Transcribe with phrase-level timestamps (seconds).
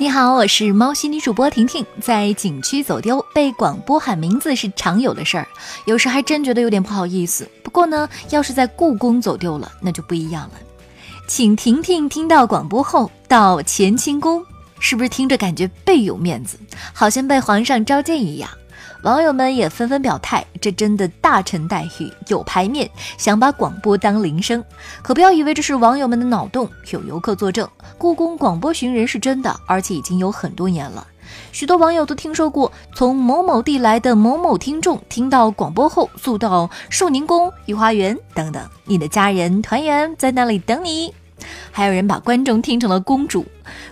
[0.00, 1.84] 你好，我是猫系女主播婷婷。
[2.00, 5.46] 在景区走丢，被广播喊名字是常有的事儿，
[5.84, 7.46] 有时还真觉得有点不好意思。
[7.62, 10.52] 不过呢，要是在故宫走丢了，那就不一样了。
[11.28, 14.42] 请婷婷听到广播后到乾清宫，
[14.78, 16.58] 是不是听着感觉倍有面子，
[16.94, 18.48] 好像被皇上召见一样？
[19.02, 24.62] 网友们也纷纷表态，这真的大臣待遇有排面，想把广播当铃声。
[25.02, 31.06] 可不要以为这是网友们的脑洞，有游客作证，故宫广播寻人是真的，而且已经有很多年了。
[31.52, 41.14] 许多网友都听说过，从某某地来的某某听众听到广播后，速到寿宁宫、御花园等等，你的家人团圆在那里等你。
[41.70, 43.44] 还有人把观众听成了公主。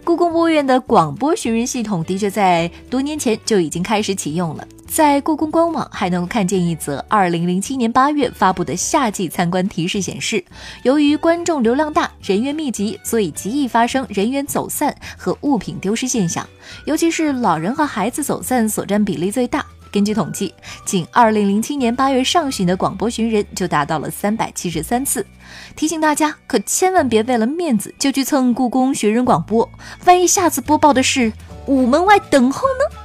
[0.05, 4.66] 故宫博物院的广播寻人系统的确在多年前就已经开始启用了。
[4.87, 10.42] 在故宫官网还能够看见一则2007年8月发布的夏季参观提示，显示
[10.83, 16.45] 由于观众流量大、人员密集，所以极易发生人员走散和物品丢失现象，
[16.87, 19.64] 尤其是老人和孩子走散所占比例最大。
[19.91, 25.27] 根据统计，仅2007年8月上旬的广播寻人就达到了373次。
[25.75, 29.69] 提醒大家，可千万别为了面子就去蹭故宫寻人广播，
[30.05, 31.33] 万一下次播报的是
[31.67, 32.97] “午门外等候”呢？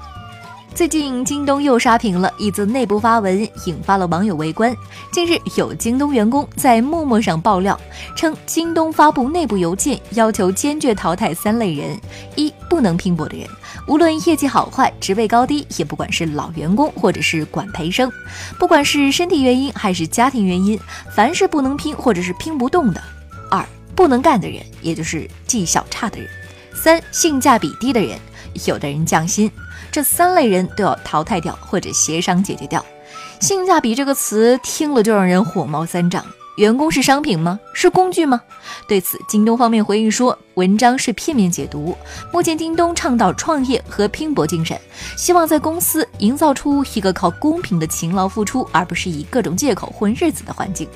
[0.75, 4.75] 最近，京东又刷屏了一则内部发文，引发了网友围观。
[5.12, 7.80] 近日，有京东员工在陌陌上爆料
[8.16, 11.95] 称，京东发布内部邮件，要求坚决淘汰三类人：
[12.36, 13.47] 一、不能拼搏的人，
[13.86, 18.12] 无论业绩好坏、职位高低，也不管是老员工或者是管培生，
[18.58, 20.80] 不管是身体原因还是家庭原因，
[21.14, 23.02] 凡是不能拼或者是拼不动的；
[23.52, 26.28] 二、不能干的人，也就是绩效差的人；
[26.73, 28.17] 三、性价比低的人，
[28.66, 29.52] 有的人降薪。
[29.92, 32.84] 这三类人都要淘汰掉，或者协商解决掉。
[33.42, 36.25] 性价比这个词听了就让人火冒三丈。
[36.58, 37.59] 员工是商品吗？
[37.73, 38.40] 是工具吗？
[38.88, 41.98] 对此，京东方面回应说，文章是片面解读。
[42.32, 44.80] 目前，京东倡导创业和拼搏精神，
[45.18, 50.88] 希望在公司营造出一个靠公平的勤劳付出，而不是以各种借口混日子的环境。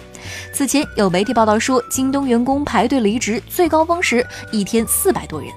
[0.54, 5.50] 此前有媒体报道说，京东员工排队离职最高峰时一天四百多人。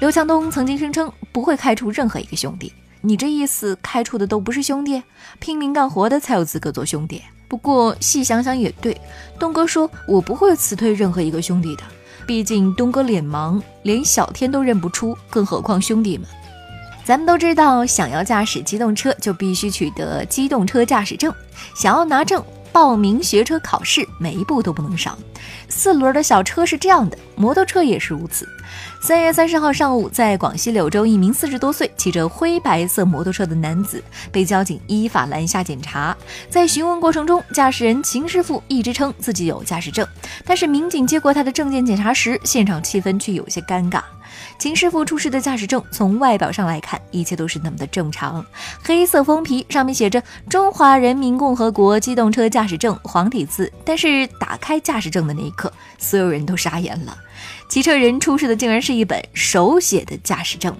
[0.00, 2.72] 刘强东曾经声称不会开除任何一个兄弟。
[3.00, 5.00] 你这意思，开除的都不是兄弟，
[5.38, 7.22] 拼命干活的才有资格做兄弟。
[7.48, 9.00] 不过细想想也对，
[9.38, 11.82] 东哥说我不会辞退任何一个兄弟的，
[12.26, 16.26] 毕竟东哥脸盲，连小天都认不出，更何况兄弟们。
[17.04, 21.32] 咱们都知道，想要驾驶机动车就必须取得机动车驾驶证，
[21.76, 22.42] 想要拿证。
[22.74, 25.16] 报名学车考试，每一步都不能少。
[25.68, 28.48] 四轮的小车是这样的，摩托车也是如此。
[29.00, 34.02] 三月三十号上午，在广西柳州，一名四十多岁、骑着灰白色摩托车的男子
[34.32, 36.16] 被交警依法拦下检查。
[36.50, 40.04] 在询问过程中，驾驶人秦师傅一直称自己有驾驶证，
[40.44, 44.02] 但是民警接过他的证件检查时，现场气氛却有些尴尬。
[44.58, 48.44] 秦师傅出示的驾驶证，从外表上来看，一切都是那么的正常。
[48.82, 57.16] 黑色封皮上面写着“中华人民共和国机动车驾驶证”黄体字，但是打开驾驶证的那一刻，所有人都傻眼了。
[57.68, 60.74] 骑车人出示的竟然是一本手写的驾驶证。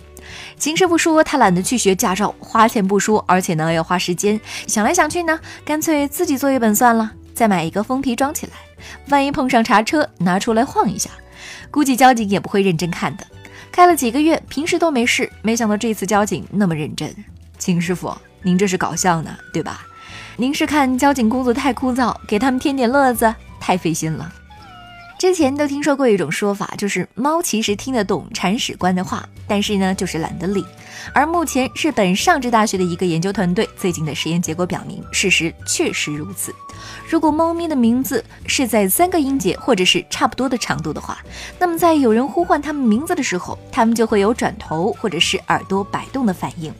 [0.56, 4.40] 秦师傅说他懒得去学驾照，花钱不说，而且呢要花时间。
[4.66, 8.52] 想来想去呢，干脆自己做一本算了，再买一个封皮装起来，
[9.08, 11.10] 万一碰上查车，拿出来晃一下，
[11.70, 13.26] 估计交警也不会认真看的。
[13.74, 17.12] 开了几个月，平时都没事，没想到这次交警那么认真。
[17.58, 19.84] 秦师傅，您这是搞笑呢，对吧？
[20.36, 24.32] 您是看交警工作太枯燥，给他们添点乐子，太费心了。
[25.18, 30.64] 之前都听说过一种说法，就是猫其实听得懂铲屎官的话，但是呢，就是懒得理。
[31.12, 36.54] 而目前日本上智大学的一个研究团队最近的实验结果表明，事实确实如此。
[37.08, 41.18] 如果猫咪的名字是在三个音节或者是差不多的长度的话，
[41.58, 46.72] 那么在有人呼唤它们名字的时候，它们就会有转头或者是耳朵摆动的反应。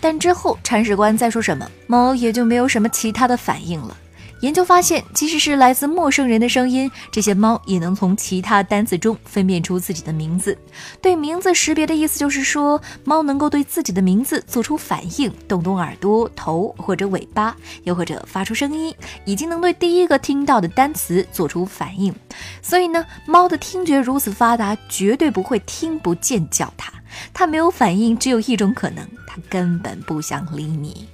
[0.00, 3.96] 但之后铲屎官再说什么，猫也就没有什么其他的反应了。
[4.42, 10.58] 研究发现，即使是来自陌生人的声音，这些猫也能从其他单词中分辨出自己的名字。
[11.00, 18.92] 对名字识别的意思就是说，猫能够对自己的名字做出反应，动动耳朵、头或者尾巴，又或者发出声音，
[19.24, 22.12] 已经能对第一个听到的单词做出反应。
[22.60, 26.92] 所以呢，猫的听觉如此发达，绝对不会听不见叫它。
[27.32, 31.06] 它没有反应，只有一种可能，它根本不想理你。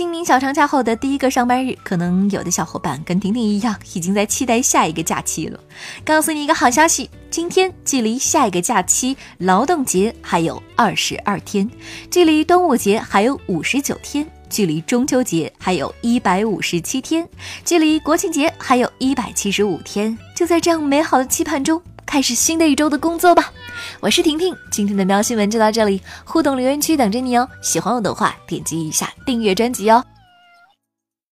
[0.00, 5.60] 清明小长假后的第一个上班日，可能有的小伙伴跟婷婷一样，已经在期待下一个假期了。
[6.06, 11.70] 告诉你一个好消息，今天距离下一个假期劳动节还有二十二天，
[12.10, 17.28] 距离端午节还有五十九天，距离中秋节还有一百五十七天，
[17.62, 20.16] 距离国庆节还有一百七十五天。
[20.34, 21.78] 就在这样美好的期盼中。
[22.10, 23.52] 开始新的一周的工作吧。
[24.00, 27.48] 我是婷婷，今天的喵新闻就到这里，互动留言区等着你哦。
[27.62, 30.04] 喜欢我的话，点击一下订阅专辑哦。